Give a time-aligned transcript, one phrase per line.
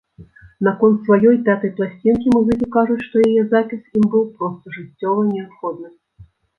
[0.67, 5.97] Наконт сваёй пятай пласцінкі музыкі кажуць, што яе запіс ім быў проста жыццёва неабходны.